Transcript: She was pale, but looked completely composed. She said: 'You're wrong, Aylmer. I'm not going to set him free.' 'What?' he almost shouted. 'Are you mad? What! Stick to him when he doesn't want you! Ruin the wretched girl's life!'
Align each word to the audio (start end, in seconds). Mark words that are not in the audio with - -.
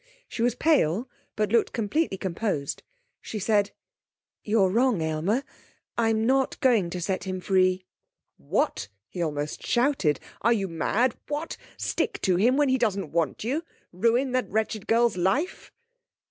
She 0.27 0.41
was 0.41 0.55
pale, 0.55 1.07
but 1.35 1.51
looked 1.51 1.73
completely 1.73 2.17
composed. 2.17 2.81
She 3.21 3.37
said: 3.37 3.69
'You're 4.41 4.71
wrong, 4.71 4.99
Aylmer. 4.99 5.43
I'm 5.95 6.25
not 6.25 6.59
going 6.59 6.89
to 6.89 6.99
set 6.99 7.25
him 7.25 7.39
free.' 7.39 7.85
'What?' 8.37 8.87
he 9.09 9.21
almost 9.21 9.63
shouted. 9.63 10.19
'Are 10.41 10.53
you 10.53 10.67
mad? 10.67 11.15
What! 11.27 11.55
Stick 11.77 12.19
to 12.21 12.37
him 12.37 12.57
when 12.57 12.69
he 12.69 12.79
doesn't 12.79 13.11
want 13.11 13.43
you! 13.43 13.63
Ruin 13.91 14.31
the 14.31 14.43
wretched 14.49 14.87
girl's 14.87 15.17
life!' 15.17 15.71